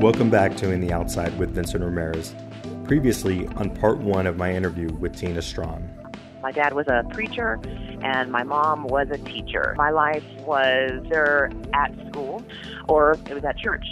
[0.00, 2.34] Welcome back to In the Outside with Vincent Ramirez.
[2.84, 5.90] Previously, on part one of my interview with Tina Strawn.
[6.42, 7.58] My dad was a preacher,
[8.02, 9.74] and my mom was a teacher.
[9.78, 12.44] My life was either at school
[12.88, 13.86] or it was at church.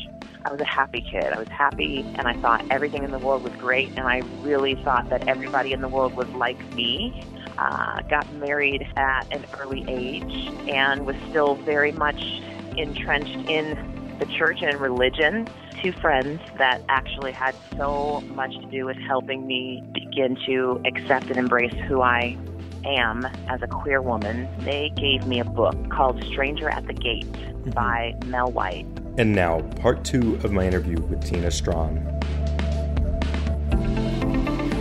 [0.45, 1.32] I was a happy kid.
[1.32, 4.75] I was happy, and I thought everything in the world was great, and I really
[4.84, 7.25] thought that everybody in the world was like me.
[7.57, 12.43] Uh, got married at an early age and was still very much
[12.76, 15.48] entrenched in the church and religion.
[15.85, 21.27] Two friends that actually had so much to do with helping me begin to accept
[21.27, 22.39] and embrace who I
[22.87, 24.49] am as a queer woman.
[24.61, 27.71] They gave me a book called Stranger at the Gate mm-hmm.
[27.73, 28.87] by Mel White.
[29.19, 31.96] And now, part two of my interview with Tina Strawn.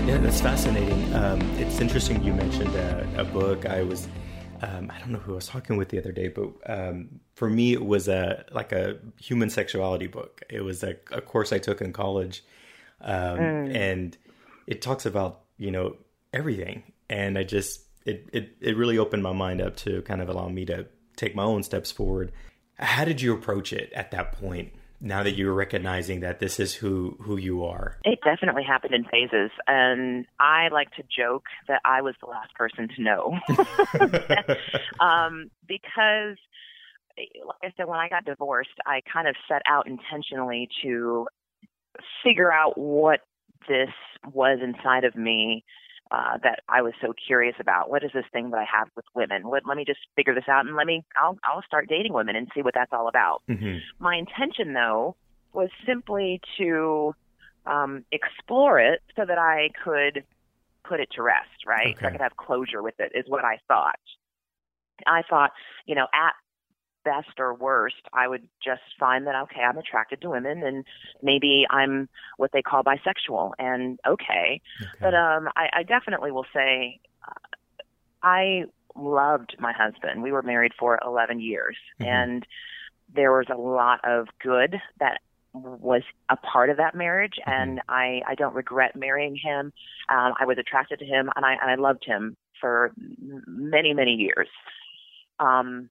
[0.08, 1.14] Yeah, that's fascinating.
[1.14, 3.66] Um, it's interesting you mentioned a, a book.
[3.66, 4.08] I was,
[4.64, 7.50] um, I don't know who I was talking with the other day, but um, for
[7.50, 10.42] me, it was a like a human sexuality book.
[10.50, 12.44] It was a, a course I took in college,
[13.02, 13.76] um, mm.
[13.76, 14.18] and
[14.68, 15.98] it talks about you know
[16.34, 16.84] everything.
[17.10, 20.50] And I just it, it it really opened my mind up to kind of allow
[20.50, 22.32] me to take my own steps forward
[22.78, 24.74] how did you approach it at that point?
[25.06, 29.04] Now that you're recognizing that this is who who you are, it definitely happened in
[29.04, 33.38] phases, and I like to joke that I was the last person to know,
[35.06, 36.38] um, because,
[37.18, 41.28] like I said, when I got divorced, I kind of set out intentionally to
[42.24, 43.20] figure out what
[43.68, 43.90] this
[44.32, 45.66] was inside of me
[46.14, 47.90] uh, that I was so curious about.
[47.90, 49.50] What is this thing that I have with women?
[49.50, 52.36] Let, let me just figure this out and let me, I'll, I'll start dating women
[52.36, 53.42] and see what that's all about.
[53.50, 53.80] Mm-hmm.
[53.98, 55.16] My intention, though,
[55.54, 57.16] was simply to
[57.66, 60.24] um, explore it so that I could
[60.88, 61.96] put it to rest, right?
[61.96, 61.98] Okay.
[62.00, 64.00] So I could have closure with it, is what I thought.
[65.08, 65.50] I thought,
[65.88, 66.36] you know, at
[67.04, 70.86] best or worst, I would just find that okay, I'm attracted to women, and
[71.22, 74.62] maybe I'm what they call bisexual, and okay.
[74.82, 74.90] okay.
[75.00, 77.84] But um, I, I definitely will say, uh,
[78.22, 78.66] I
[78.96, 80.24] loved my husband.
[80.24, 82.10] We were married for 11 years, mm-hmm.
[82.10, 82.48] and
[83.14, 85.20] there was a lot of good that
[85.54, 87.62] was a part of that marriage, mm-hmm.
[87.62, 89.74] and I I don't regret marrying him.
[90.10, 92.92] Um, I was attracted to him, and I and I loved him for
[93.48, 94.48] many many years.
[95.40, 95.90] Um,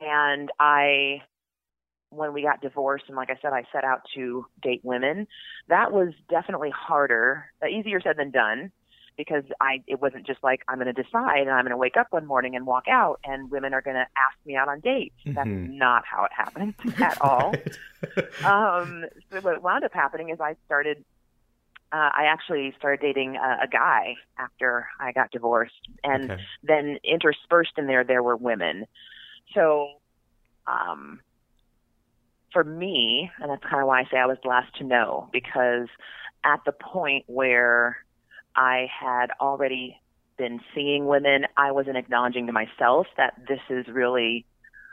[0.00, 1.22] and I,
[2.10, 5.26] when we got divorced, and like I said, I set out to date women.
[5.68, 8.72] That was definitely harder, uh, easier said than done,
[9.16, 11.96] because I it wasn't just like I'm going to decide and I'm going to wake
[11.96, 14.80] up one morning and walk out, and women are going to ask me out on
[14.80, 15.16] dates.
[15.26, 15.34] Mm-hmm.
[15.34, 17.54] That's not how it happened at all.
[18.44, 21.04] um, so what wound up happening is I started
[21.92, 26.42] uh, I actually started dating a, a guy after I got divorced, and okay.
[26.62, 28.86] then interspersed in there, there were women.
[29.54, 29.88] So,
[30.66, 31.20] um,
[32.52, 35.28] for me, and that's kind of why I say I was the last to know,
[35.32, 35.88] because
[36.44, 37.98] at the point where
[38.54, 40.00] I had already
[40.38, 44.46] been seeing women, I wasn't acknowledging to myself that this is really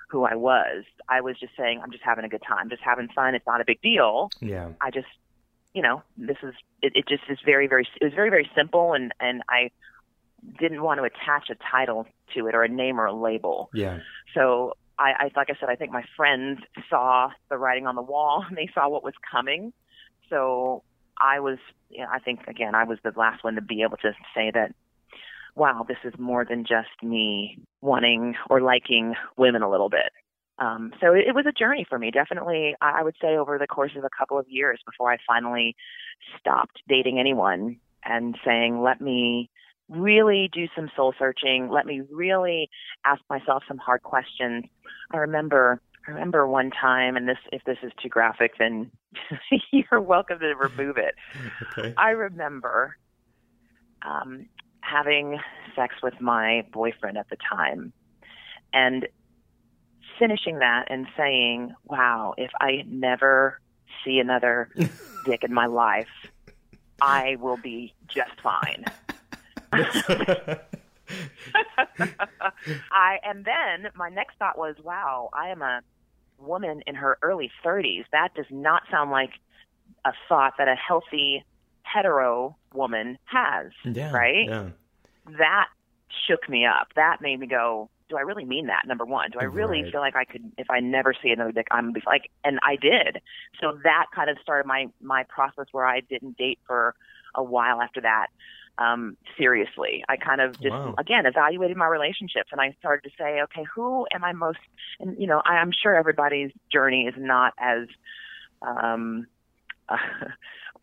[0.09, 0.83] who I was.
[1.09, 3.35] I was just saying, I'm just having a good time, just having fun.
[3.35, 4.29] It's not a big deal.
[4.41, 4.69] Yeah.
[4.79, 5.07] I just,
[5.73, 8.93] you know, this is, it, it just is very, very, it was very, very simple.
[8.93, 9.71] And, and I
[10.59, 12.05] didn't want to attach a title
[12.35, 13.69] to it or a name or a label.
[13.73, 13.99] Yeah.
[14.33, 16.59] So I, I like I said, I think my friends
[16.89, 19.73] saw the writing on the wall and they saw what was coming.
[20.29, 20.83] So
[21.19, 21.57] I was,
[21.89, 24.51] you know, I think again, I was the last one to be able to say
[24.53, 24.73] that,
[25.55, 30.11] wow, this is more than just me wanting or liking women a little bit.
[30.59, 32.75] Um, so it, it was a journey for me, definitely.
[32.81, 35.75] I, I would say over the course of a couple of years before I finally
[36.39, 39.49] stopped dating anyone and saying, let me
[39.95, 41.69] really do some soul searching.
[41.69, 42.69] Let me really
[43.05, 44.65] ask myself some hard questions.
[45.11, 48.91] I remember I remember one time, and this if this is too graphic, then
[49.71, 51.15] you're welcome to remove it.
[51.77, 51.93] Okay.
[51.97, 52.97] I remember
[54.05, 54.47] um,
[54.81, 55.39] having
[55.75, 57.93] sex with my boyfriend at the time,
[58.73, 59.07] and
[60.19, 63.59] finishing that and saying, "Wow, if I never
[64.05, 64.69] see another
[65.25, 66.07] dick in my life,
[67.01, 68.85] I will be just fine."
[72.91, 75.81] I and then my next thought was, wow, I am a
[76.39, 78.05] woman in her early 30s.
[78.11, 79.31] That does not sound like
[80.05, 81.43] a thought that a healthy
[81.83, 84.47] hetero woman has, yeah, right?
[84.47, 84.69] Yeah.
[85.37, 85.67] That
[86.27, 86.87] shook me up.
[86.95, 88.83] That made me go, do I really mean that?
[88.87, 89.91] Number one, do I really right.
[89.91, 93.21] feel like I could, if I never see another dick, I'm like, and I did.
[93.61, 96.95] So that kind of started my my process where I didn't date for
[97.35, 98.27] a while after that
[98.77, 100.03] um, seriously.
[100.09, 100.95] I kind of just wow.
[100.97, 104.59] again evaluated my relationships, and I started to say, okay, who am I most?
[104.99, 107.87] And you know, I, I'm sure everybody's journey is not as
[108.61, 109.27] um,
[109.89, 109.97] uh,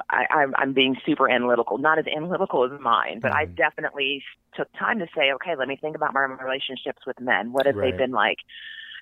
[0.09, 3.37] I, I'm, I'm being super analytical, not as analytical as mine, but mm.
[3.37, 4.23] I definitely
[4.55, 7.53] took time to say, okay, let me think about my relationships with men.
[7.53, 7.93] What have right.
[7.93, 8.39] they been like?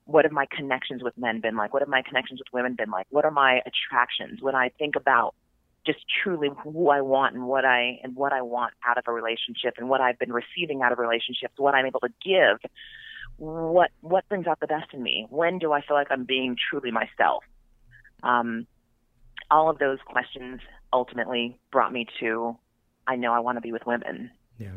[0.07, 1.73] What have my connections with men been like?
[1.73, 3.07] What have my connections with women been like?
[3.11, 4.43] What are my attractions?
[4.43, 5.35] When I think about
[5.87, 9.13] just truly who I want and what I and what I want out of a
[9.13, 12.71] relationship and what I've been receiving out of relationships, what I'm able to give,
[13.37, 15.27] what what brings out the best in me?
[15.31, 17.45] When do I feel like I'm being truly myself?
[18.23, 18.67] Um,
[19.51, 20.61] all of those questions
[20.93, 22.57] ultimately brought me to
[23.07, 24.31] I know I want to be with women.
[24.59, 24.73] Yeah.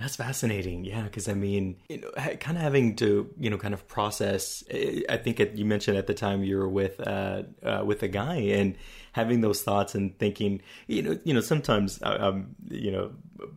[0.00, 0.86] That's fascinating.
[0.86, 2.10] Yeah, because I mean, you know,
[2.40, 4.64] kind of having to, you know, kind of process.
[5.10, 8.08] I think it, you mentioned at the time you were with uh, uh, with a
[8.08, 8.76] guy and
[9.12, 13.12] having those thoughts and thinking, you know, you know, sometimes, uh, um, you know,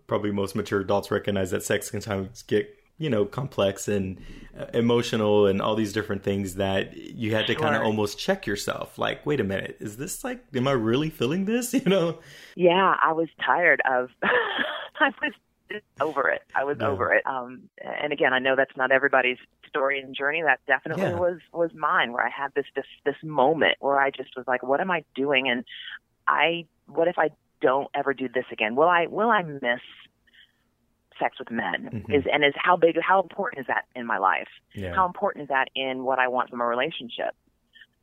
[0.07, 4.21] probably most mature adults recognize that sex can sometimes get you know complex and
[4.59, 7.61] uh, emotional and all these different things that you had to sure.
[7.61, 11.09] kind of almost check yourself like wait a minute is this like am i really
[11.09, 12.19] feeling this you know
[12.55, 14.09] yeah i was tired of
[14.99, 15.33] i was
[15.99, 16.41] over it.
[16.55, 16.87] I was yeah.
[16.87, 17.25] over it.
[17.25, 19.37] Um and again i know that's not everybody's
[19.67, 20.41] story and journey.
[20.41, 21.19] That definitely yeah.
[21.19, 24.63] was was mine where i had this this this moment where i just was like
[24.63, 25.49] what am i doing?
[25.49, 25.65] And
[26.27, 27.29] i what if i
[27.61, 28.75] don't ever do this again?
[28.75, 29.81] Will i will i miss
[31.19, 31.89] sex with men?
[31.93, 32.13] Mm-hmm.
[32.13, 34.49] is and is how big how important is that in my life?
[34.73, 34.93] Yeah.
[34.93, 37.35] how important is that in what i want from a relationship?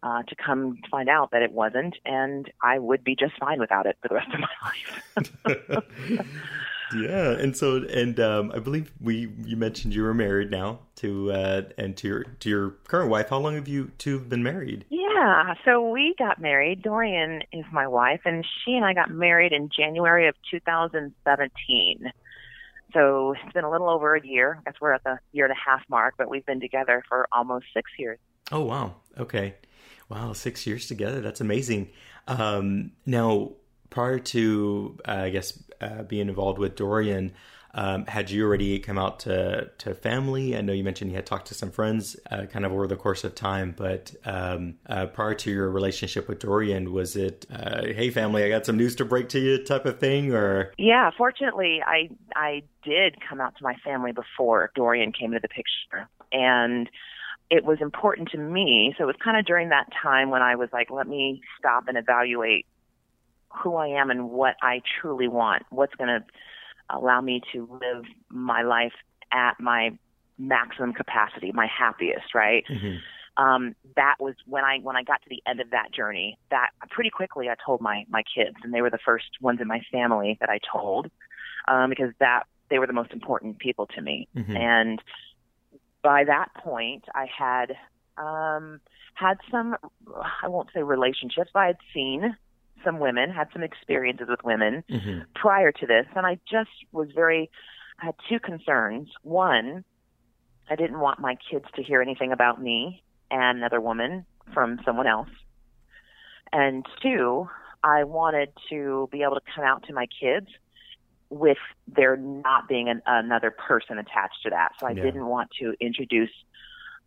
[0.03, 3.85] Uh, to come find out that it wasn't and i would be just fine without
[3.85, 6.25] it for the rest of my life
[6.95, 11.31] yeah and so and um, i believe we you mentioned you were married now to
[11.33, 14.85] uh, and to your to your current wife how long have you two been married
[14.91, 19.53] yeah so we got married dorian is my wife and she and i got married
[19.53, 22.13] in january of 2017
[22.93, 24.59] so it's been a little over a year.
[24.61, 27.27] I guess we're at the year and a half mark, but we've been together for
[27.33, 28.19] almost six years.
[28.53, 28.97] Oh wow!
[29.19, 29.55] Okay,
[30.09, 31.21] wow, six years together.
[31.21, 31.91] That's amazing.
[32.27, 33.53] Um, now,
[33.91, 37.33] prior to uh, I guess uh, being involved with Dorian,
[37.73, 40.57] um, had you already come out to, to family?
[40.57, 42.97] I know you mentioned you had talked to some friends uh, kind of over the
[42.97, 47.83] course of time, but um, uh, prior to your relationship with Dorian, was it, uh,
[47.85, 50.35] hey, family, I got some news to break to you type of thing?
[50.35, 50.73] or?
[50.79, 55.49] Yeah, fortunately, I, I did come out to my family before Dorian came into the
[55.49, 56.09] picture.
[56.33, 56.91] And
[57.51, 58.95] it was important to me.
[58.97, 61.89] So it was kind of during that time when I was like, let me stop
[61.89, 62.67] and evaluate
[63.51, 65.65] who I am and what I truly want.
[65.71, 66.25] What's going to
[66.89, 68.93] allow me to live my life
[69.33, 69.91] at my
[70.39, 72.65] maximum capacity, my happiest, right?
[72.69, 73.43] Mm-hmm.
[73.43, 76.37] Um, that was when I when I got to the end of that journey.
[76.51, 79.69] That pretty quickly I told my my kids, and they were the first ones in
[79.69, 81.11] my family that I told,
[81.69, 84.29] um, because that they were the most important people to me.
[84.37, 84.57] Mm-hmm.
[84.57, 85.03] And
[86.03, 87.77] by that point, I had
[88.19, 88.81] um,
[89.15, 89.77] had some
[90.43, 92.37] I won't say relationships, but I had seen
[92.85, 95.21] some women, had some experiences with women mm-hmm.
[95.35, 97.51] prior to this, and I just was very,
[98.01, 99.09] I had two concerns.
[99.23, 99.85] One,
[100.69, 105.07] I didn't want my kids to hear anything about me and another woman from someone
[105.07, 105.29] else.
[106.53, 107.49] And two,
[107.83, 110.49] I wanted to be able to come out to my kids
[111.31, 114.73] with there not being an, another person attached to that.
[114.79, 115.05] So I yeah.
[115.05, 116.31] didn't want to introduce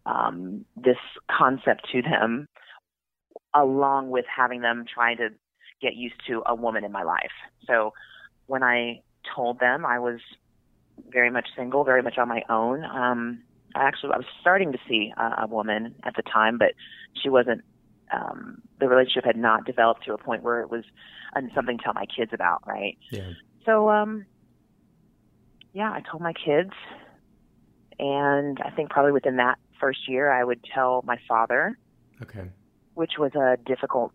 [0.06, 0.98] um, this
[1.30, 2.48] concept to them
[3.54, 5.30] along with having them trying to
[5.84, 7.36] get used to a woman in my life.
[7.68, 7.94] So
[8.48, 9.02] when I
[9.36, 10.20] told them I was
[11.10, 13.44] very much single, very much on my own, um,
[13.76, 16.74] I actually I was starting to see a, a woman at the time, but
[17.22, 17.62] she wasn't.
[18.12, 20.84] Um, the relationship had not developed to a point where it was
[21.56, 22.96] something to tell my kids about, right?
[23.10, 23.32] Yeah.
[23.66, 24.26] So, um,
[25.74, 26.74] yeah, I told my kids,
[27.98, 31.76] and I think probably within that first year, I would tell my father.
[32.22, 32.52] Okay.
[32.94, 34.14] Which was a difficult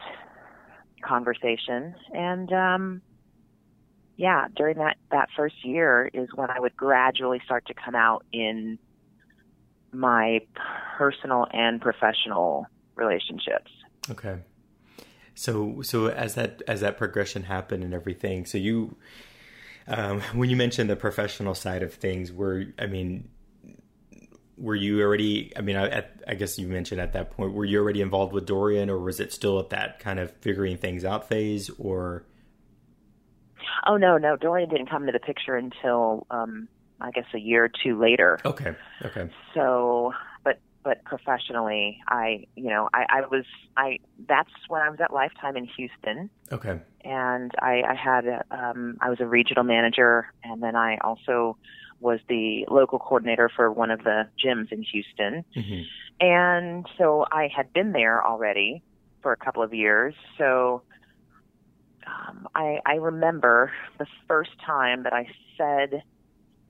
[1.02, 1.95] conversation.
[2.12, 3.02] And um,
[4.17, 8.25] yeah, during that that first year is when I would gradually start to come out
[8.33, 8.78] in
[9.93, 10.40] my
[10.97, 13.71] personal and professional relationships.
[14.11, 14.38] Okay.
[15.35, 18.97] So so as that as that progression happened and everything, so you
[19.87, 23.28] um, when you mentioned the professional side of things, were I mean,
[24.59, 27.79] were you already i mean I, I, guess you mentioned at that point were you
[27.79, 31.29] already involved with dorian or was it still at that kind of figuring things out
[31.29, 32.25] phase or?
[33.87, 36.69] Oh no no dorian didn't come into the picture until um
[37.00, 38.38] i guess a year or two later.
[38.45, 38.75] Okay
[39.05, 39.31] okay.
[39.55, 40.12] So
[40.43, 43.45] but but professionally i you know i i was
[43.77, 46.31] i that's when i was at lifetime in houston.
[46.50, 46.81] Okay.
[47.05, 51.57] And i i had a, um i was a regional manager and then i also
[52.00, 55.45] was the local coordinator for one of the gyms in Houston.
[55.57, 55.83] Mm-hmm.
[56.21, 58.83] And so I had been there already
[59.23, 60.14] for a couple of years.
[60.37, 60.83] So
[62.07, 65.26] um, I, I remember the first time that I
[65.57, 66.02] said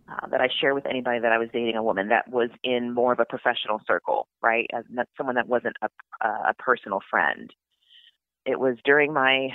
[0.08, 2.94] uh, that I shared with anybody that I was dating a woman that was in
[2.94, 4.66] more of a professional circle, right?
[4.72, 7.52] As not someone that wasn't a, a personal friend.
[8.46, 9.48] It was during my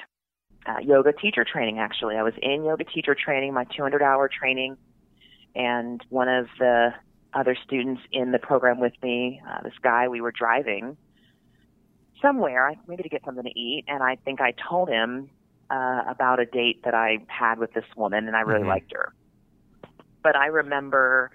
[0.67, 1.79] uh, yoga teacher training.
[1.79, 4.77] Actually, I was in yoga teacher training, my 200 hour training,
[5.55, 6.93] and one of the
[7.33, 10.97] other students in the program with me, uh, this guy, we were driving
[12.21, 15.29] somewhere, maybe to get something to eat, and I think I told him
[15.69, 18.69] uh, about a date that I had with this woman, and I really mm-hmm.
[18.69, 19.13] liked her
[20.23, 21.29] but I remember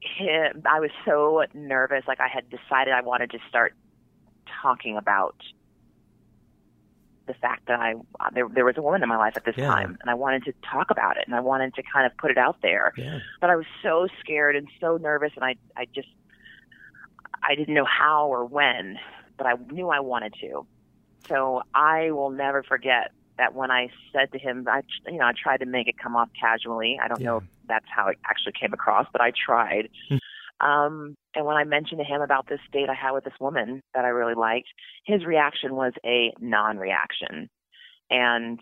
[0.00, 2.04] him, I was so nervous.
[2.08, 3.74] Like I had decided I wanted to start
[4.62, 5.36] talking about
[7.26, 7.94] the fact that I
[8.34, 9.66] there there was a woman in my life at this yeah.
[9.66, 12.30] time, and I wanted to talk about it, and I wanted to kind of put
[12.30, 12.92] it out there.
[12.96, 13.20] Yeah.
[13.40, 16.08] But I was so scared and so nervous, and I I just
[17.42, 18.98] I didn't know how or when,
[19.36, 20.66] but I knew I wanted to.
[21.28, 25.32] So I will never forget that when I said to him, I you know I
[25.32, 26.98] tried to make it come off casually.
[27.02, 27.26] I don't yeah.
[27.26, 29.88] know if that's how it actually came across, but I tried.
[30.08, 30.18] Hmm.
[30.62, 33.82] Um, and when I mentioned to him about this date I had with this woman
[33.94, 34.68] that I really liked,
[35.04, 37.48] his reaction was a non-reaction,
[38.10, 38.60] and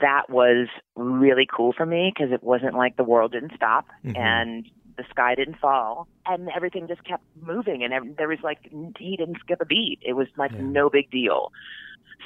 [0.00, 4.14] that was really cool for me because it wasn't like the world didn't stop mm-hmm.
[4.14, 8.58] and the sky didn't fall and everything just kept moving and there was like
[8.98, 10.60] he didn't skip a beat it was like yeah.
[10.60, 11.50] no big deal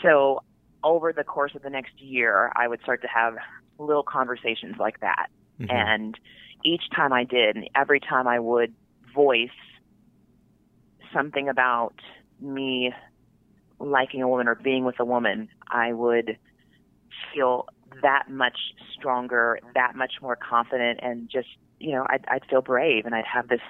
[0.02, 0.40] so
[0.84, 3.36] over the course of the next year, I would start to have
[3.78, 5.26] little conversations like that.
[5.58, 5.70] Mm-hmm.
[5.70, 6.18] And
[6.64, 8.74] each time I did, and every time I would
[9.14, 9.48] voice
[11.12, 11.94] something about
[12.40, 12.92] me
[13.78, 16.38] liking a woman or being with a woman, I would
[17.32, 17.66] feel
[18.02, 18.58] that much
[18.96, 23.26] stronger, that much more confident, and just, you know, I'd, I'd feel brave and I'd
[23.32, 23.60] have this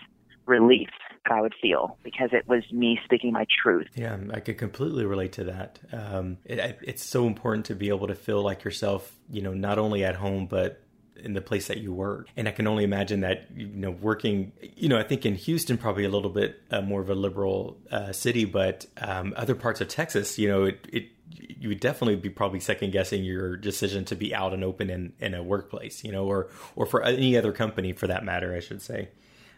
[0.46, 0.88] relief
[1.24, 3.88] that I would feel because it was me speaking my truth.
[3.94, 5.78] Yeah, I could completely relate to that.
[5.92, 9.78] Um, it, it's so important to be able to feel like yourself, you know, not
[9.78, 10.83] only at home, but
[11.16, 12.28] in the place that you work.
[12.36, 15.78] And I can only imagine that, you know, working, you know, I think in Houston,
[15.78, 19.80] probably a little bit uh, more of a liberal uh, city, but um, other parts
[19.80, 24.04] of Texas, you know, it, it you would definitely be probably second guessing your decision
[24.04, 27.36] to be out and open in, in a workplace, you know, or or for any
[27.36, 29.08] other company for that matter, I should say.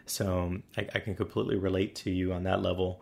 [0.09, 3.01] So I, I, can completely relate to you on that level.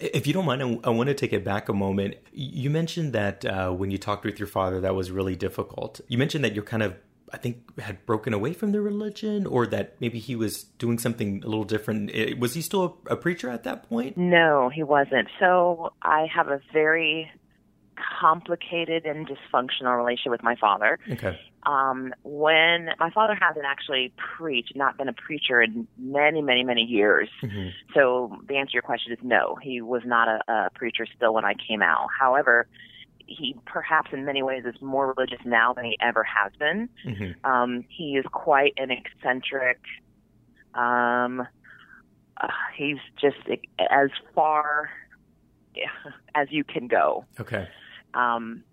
[0.00, 2.16] If you don't mind, I, I want to take it back a moment.
[2.32, 6.00] You mentioned that uh, when you talked with your father, that was really difficult.
[6.08, 6.94] You mentioned that you're kind of,
[7.34, 11.42] I think, had broken away from the religion, or that maybe he was doing something
[11.44, 12.12] a little different.
[12.38, 14.16] Was he still a, a preacher at that point?
[14.16, 15.28] No, he wasn't.
[15.40, 17.30] So I have a very
[18.20, 20.98] complicated and dysfunctional relationship with my father.
[21.10, 21.38] Okay.
[21.64, 26.82] Um, when my father hasn't actually preached, not been a preacher in many, many, many
[26.82, 27.28] years.
[27.42, 27.68] Mm-hmm.
[27.94, 29.56] So the answer to your question is no.
[29.62, 32.08] He was not a, a preacher still when I came out.
[32.18, 32.66] However,
[33.26, 36.88] he perhaps in many ways is more religious now than he ever has been.
[37.06, 37.50] Mm-hmm.
[37.50, 39.80] Um, he is quite an eccentric.
[40.74, 41.46] Um,
[42.40, 43.36] uh, he's just
[43.78, 44.90] as far
[46.34, 47.24] as you can go.
[47.40, 47.68] Okay.
[48.12, 48.64] Um,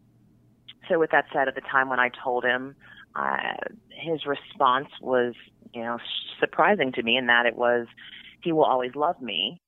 [0.89, 2.75] so with that said, at the time when I told him,
[3.15, 3.53] uh,
[3.89, 5.34] his response was,
[5.74, 5.98] you know,
[6.39, 7.88] surprising to me in that it was,
[8.41, 9.62] he will always love me.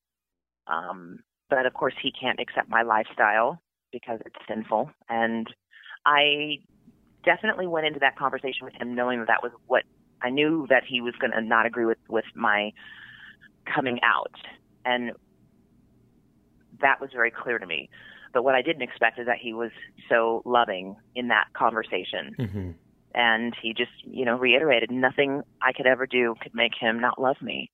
[0.68, 3.63] Um, but of course he can't accept my lifestyle
[3.94, 4.92] because it's sinful.
[5.08, 5.48] And
[6.06, 6.58] I
[7.24, 9.84] definitely went into that conversation with him knowing that that was what
[10.22, 12.72] I knew that he was going to not agree with, with my
[13.74, 14.36] coming out.
[14.84, 15.12] And
[16.82, 17.90] that was very clear to me.
[18.34, 19.72] But what I didn't expect is that he was
[20.10, 22.36] so loving in that conversation.
[22.38, 22.72] Mm-hmm.
[23.16, 27.22] And he just, you know, reiterated nothing I could ever do could make him not
[27.22, 27.70] love me.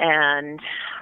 [0.00, 0.60] And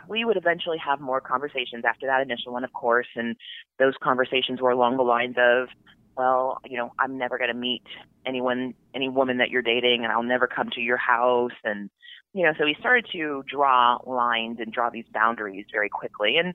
[0.08, 3.08] we would eventually have more conversations after that initial one, of course.
[3.14, 3.36] And
[3.78, 5.68] those conversations were along the lines of,
[6.16, 7.82] well, you know, I'm never going to meet
[8.24, 11.52] anyone, any woman that you're dating, and I'll never come to your house.
[11.62, 11.90] And,
[12.32, 16.36] you know, so we started to draw lines and draw these boundaries very quickly.
[16.38, 16.54] And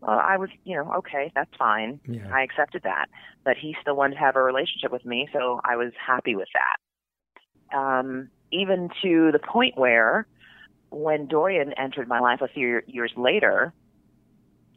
[0.00, 1.98] well, I was, you know, okay, that's fine.
[2.06, 2.28] Yeah.
[2.32, 3.06] I accepted that.
[3.44, 6.48] But he still wanted to have a relationship with me, so I was happy with
[6.54, 7.76] that.
[7.76, 10.26] Um, even to the point where
[10.94, 13.72] when Dorian entered my life a few years later,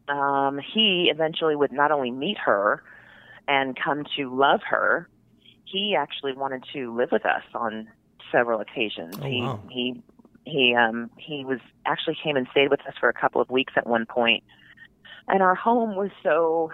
[0.07, 2.83] um, he eventually would not only meet her
[3.47, 5.09] and come to love her,
[5.65, 7.88] he actually wanted to live with us on
[8.31, 9.15] several occasions.
[9.21, 9.59] Oh, he wow.
[9.69, 10.03] he
[10.45, 13.74] he um he was actually came and stayed with us for a couple of weeks
[13.75, 14.43] at one point
[15.27, 16.71] and our home was so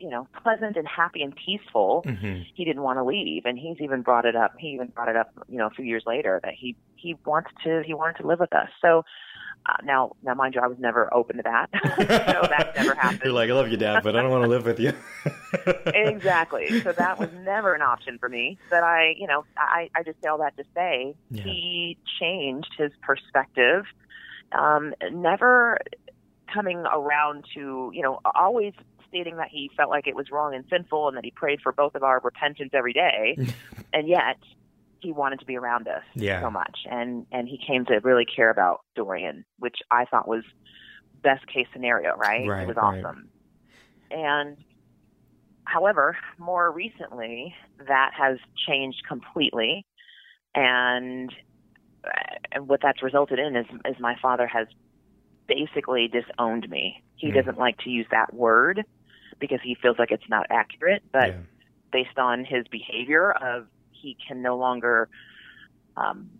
[0.00, 3.42] you know pleasant and happy and peaceful, hmm he didn't want to leave.
[3.44, 4.52] And he's even brought it up.
[4.58, 7.50] He even brought it up, you know, a few years later that he he wants
[7.64, 8.68] to he wanted to live with us.
[8.82, 9.02] So
[9.68, 11.68] uh, now now mind you, I was never open to that.
[11.98, 13.20] so that never happened.
[13.24, 14.92] You're like, I love you, Dad, but I don't want to live with you.
[15.94, 16.68] exactly.
[16.84, 18.58] So that was never an option for me.
[18.70, 21.42] But I, you know, I, I just say all that to say Yeah.
[21.44, 23.84] he changed his perspective.
[24.56, 25.78] Um, never
[26.52, 28.72] coming around to, you know, always
[29.10, 31.72] stating that he felt like it was wrong and sinful and that he prayed for
[31.72, 33.36] both of our repentance every day.
[33.92, 34.36] and yet
[35.00, 36.40] he wanted to be around us Yeah.
[36.40, 36.78] so much.
[36.90, 40.44] And, and he came to really care about Dorian, which I thought was
[41.22, 42.48] best case scenario, right?
[42.48, 43.04] Right, it was right.
[43.04, 43.30] awesome.
[44.10, 44.56] And
[45.64, 47.54] however, more recently,
[47.86, 48.38] that has
[48.68, 49.86] changed completely.
[50.54, 51.32] And,
[52.06, 54.66] uh, and what that's resulted in is, is my father has
[55.48, 57.02] basically disowned me.
[57.16, 57.36] He Hmm.
[57.36, 58.82] doesn't like to use that word
[59.40, 61.40] because he feels like it's not accurate, but yeah.
[61.92, 65.08] based on his behavior of he can no longer
[65.96, 66.30] um,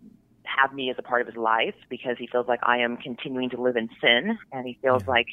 [0.43, 3.49] have me as a part of his life because he feels like I am continuing
[3.51, 5.09] to live in sin and he feels Yeah.
[5.11, 5.27] like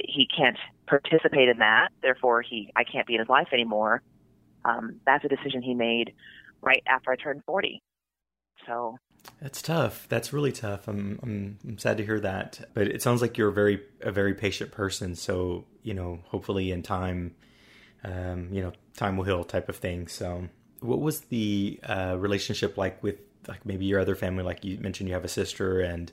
[0.00, 1.88] he can't participate in that.
[2.02, 4.02] Therefore, he I can't be in his life anymore.
[4.64, 6.14] Um, that's a decision he made
[6.62, 7.82] right after I turned 40.
[8.66, 8.96] So
[9.40, 10.06] That's tough.
[10.08, 10.88] That's really tough.
[10.88, 12.68] I'm, I'm I'm sad to hear that.
[12.74, 15.14] But it sounds like you're a very a very patient person.
[15.14, 17.34] So you know, hopefully in time,
[18.02, 20.08] um, you know, time will heal type of thing.
[20.08, 20.48] So,
[20.80, 23.16] what was the uh, relationship like with
[23.48, 24.42] like maybe your other family?
[24.42, 26.10] Like you mentioned, you have a sister, and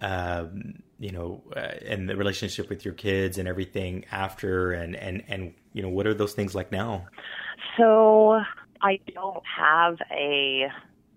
[0.00, 5.24] um, you know, uh, and the relationship with your kids and everything after, and and
[5.28, 7.06] and you know, what are those things like now?
[7.76, 8.40] So
[8.82, 10.68] I don't have a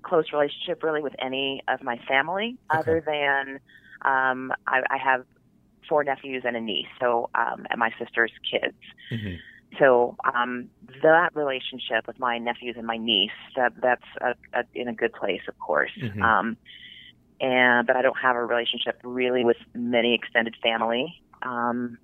[0.04, 2.80] close relationship really with any of my family Okay.
[2.80, 3.60] other than
[4.04, 5.26] um, I, I have
[5.88, 8.78] four nephews and a niece, so um, and my sister's kids.
[9.10, 9.36] hmm
[9.80, 10.70] So um,
[11.04, 15.14] that relationship with my nephews and my niece that that's a, a, in a good
[15.14, 15.92] place, of course.
[16.02, 16.22] Mhm.
[16.22, 16.58] Um,
[17.40, 21.14] and but I don't have a relationship really with many extended family.
[21.42, 21.98] Um,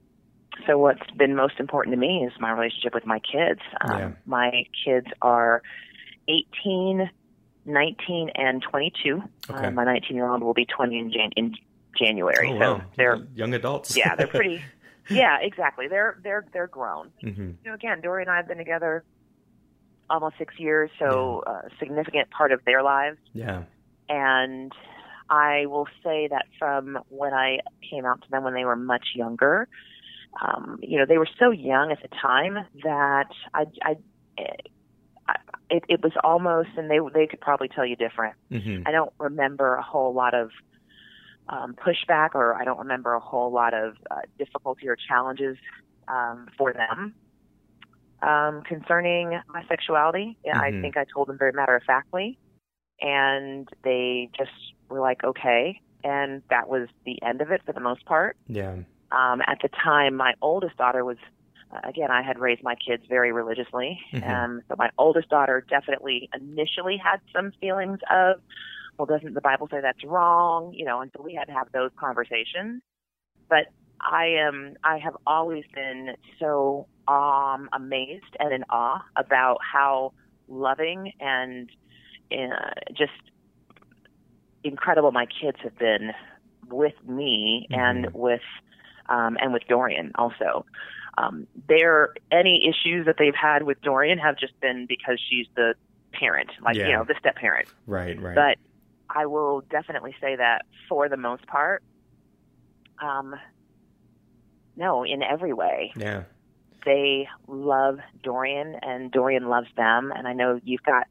[0.66, 3.62] so what's been most important to me is my relationship with my kids.
[3.82, 4.12] Um, Yeah.
[4.26, 5.62] My kids are
[6.28, 7.10] 18,
[7.68, 9.22] 19, and 22.
[9.50, 9.68] Okay.
[9.68, 11.56] Uh, my 19 year old will be 20 in, Jan- in
[11.98, 12.50] January.
[12.50, 13.96] Oh so wow, they're young adults.
[13.96, 14.62] yeah, they're pretty.
[15.10, 15.88] yeah, exactly.
[15.88, 17.12] They're they're they're grown.
[17.22, 19.04] hmm You know, again, Dory and I have been together
[20.10, 23.18] almost six years, so a significant part of their lives.
[23.34, 23.64] Yeah.
[24.10, 24.72] And
[25.30, 29.08] I will say that from when I came out to them when they were much
[29.16, 29.68] younger,
[30.42, 33.96] um, you know, they were so young at the time that I, I
[35.70, 38.36] it, it was almost, and they they could probably tell you different.
[38.52, 40.50] hmm I don't remember a whole lot of
[41.50, 45.58] um, pushback, or I don't remember a whole lot of uh, difficulty or challenges
[46.08, 47.16] um, for them
[48.22, 50.38] um, concerning my sexuality.
[50.44, 50.82] Yeah, I Mhm.
[50.82, 52.38] think I told them very matter of factly,
[53.02, 54.52] and they just
[54.90, 58.36] were like, "Okay," and that was the end of it for the most part.
[58.48, 58.76] Yeah.
[59.12, 61.18] Um, at the time, my oldest daughter was,
[61.84, 64.00] again, I had raised my kids very religiously.
[64.14, 64.28] Mhm.
[64.30, 68.42] Um, so my oldest daughter definitely initially had some feelings of,
[68.98, 70.74] well, doesn't the Bible say that's wrong?
[70.74, 72.82] You know, and so we had to have those conversations.
[73.50, 73.68] But
[74.00, 80.14] I am, I have always been so um, amazed and in awe about how
[80.48, 81.70] loving and
[82.32, 83.12] uh, just
[84.64, 86.12] incredible my kids have been
[86.70, 88.14] with me and Mhm.
[88.14, 88.42] with
[89.10, 90.66] um, and with Dorian also.
[91.18, 95.74] Um, there any issues that they've had with Dorian have just been because she's the
[96.14, 96.88] parent, like Yeah.
[96.88, 97.68] you know, the step parent.
[97.88, 98.20] Right.
[98.22, 98.36] Right.
[98.36, 98.58] But
[99.10, 101.82] I will definitely say that for the most part,
[103.02, 103.36] um,
[104.76, 106.24] no, in every way, yeah.
[106.86, 110.14] they love Dorian and Dorian loves them.
[110.16, 111.08] And I know you've got,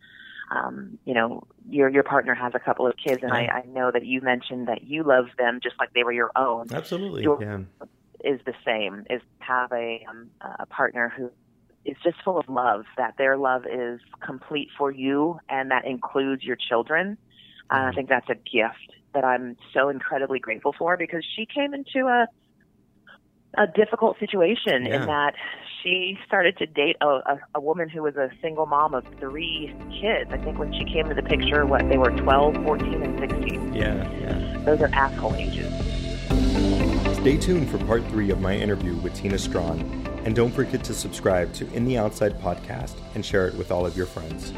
[0.51, 3.33] um, you know, your your partner has a couple of kids, and.
[3.33, 6.31] I, I know that you mentioned that you love them just like they were your
[6.37, 6.69] own.
[6.73, 7.25] Absolutely.
[7.25, 7.59] Your- yeah.
[8.27, 11.31] Is the same is have a um, a partner who
[11.85, 12.85] is just full of love.
[12.97, 17.19] That their love is complete for you, and that includes your children.
[17.71, 17.95] And I Mhm.
[17.95, 22.27] think that's a gift that I'm so incredibly grateful for because she came into a
[23.59, 24.97] a difficult situation Yeah.
[24.97, 25.35] in that
[25.83, 29.73] she started to date a, a, a woman who was a single mom of three
[30.01, 30.31] kids.
[30.33, 33.73] I think when she came into the picture, what they were 12, 14, and 16.
[33.73, 34.05] Yeah.
[34.21, 34.65] Yeah.
[34.67, 35.73] Those are asshole ages.
[37.27, 39.81] Stay tuned for part three of my interview with Tina Strawn,
[40.25, 43.85] and don't forget to subscribe to In the Outside podcast and share it with all
[43.85, 44.53] of your friends.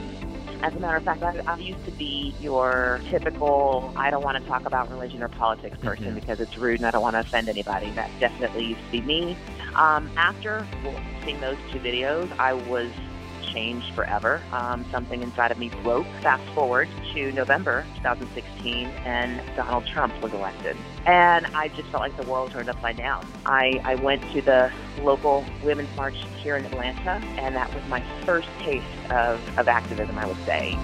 [0.63, 4.37] As a matter of fact, I, I used to be your typical, I don't want
[4.37, 6.17] to talk about religion or politics person Mhm.
[6.17, 7.91] because it's rude and I don't want to offend anybody.
[7.93, 9.39] That definitely used to be me.
[9.75, 10.67] Um, after
[11.25, 12.91] seeing those two videos, I was
[13.53, 14.43] changed forever.
[14.53, 16.07] Um, something inside of me broke.
[16.23, 20.77] Fast forward to November 2016, and Donald Trump was elected.
[21.07, 23.27] And I just felt like the world turned upside down.
[23.47, 24.71] I, I went to the
[25.03, 30.19] local Women's March here in Atlanta, and that was my first taste of, of activism,
[30.19, 30.77] I would say.